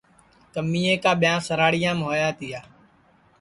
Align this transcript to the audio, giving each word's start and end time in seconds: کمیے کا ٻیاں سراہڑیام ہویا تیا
کمیے 0.53 0.93
کا 1.03 1.11
ٻیاں 1.21 1.37
سراہڑیام 1.47 1.97
ہویا 2.05 2.29
تیا 2.39 2.59